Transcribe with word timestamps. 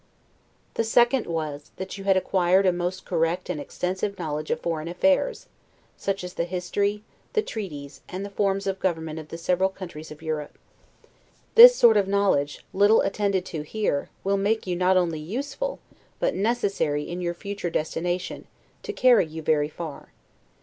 The 0.73 0.83
second 0.83 1.27
was, 1.27 1.69
that 1.75 1.95
you 1.95 2.05
had 2.05 2.17
acquired 2.17 2.65
a 2.65 2.71
most 2.73 3.05
correct 3.05 3.51
and 3.51 3.61
extensive 3.61 4.17
knowledge 4.17 4.49
of 4.49 4.59
foreign 4.59 4.87
affairs, 4.87 5.45
such 5.95 6.23
as 6.23 6.33
the 6.33 6.45
history, 6.45 7.03
the 7.33 7.43
treaties, 7.43 8.01
and 8.09 8.25
the 8.25 8.31
forms 8.31 8.65
of 8.65 8.79
government 8.79 9.19
of 9.19 9.27
the 9.27 9.37
several 9.37 9.69
countries 9.69 10.09
of 10.09 10.23
Europe. 10.23 10.57
This 11.53 11.75
sort 11.75 11.97
of 11.97 12.07
knowledge, 12.07 12.65
little 12.73 13.01
attended 13.01 13.45
to 13.53 13.61
here, 13.61 14.09
will 14.23 14.37
make 14.37 14.65
you 14.65 14.75
not 14.75 14.97
only 14.97 15.19
useful, 15.19 15.77
but 16.19 16.33
necessary, 16.33 17.03
in 17.03 17.21
your 17.21 17.35
future 17.35 17.69
destination, 17.69 18.47
and 18.83 18.95
carry 18.97 19.27
you 19.27 19.43
very 19.43 19.69
far. 19.69 20.11